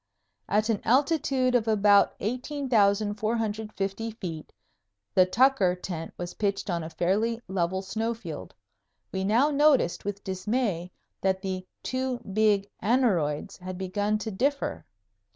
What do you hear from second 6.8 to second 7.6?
a fairly